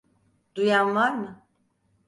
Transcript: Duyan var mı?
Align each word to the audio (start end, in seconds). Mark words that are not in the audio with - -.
Duyan 0.55 0.95
var 0.95 1.15
mı? 1.15 1.45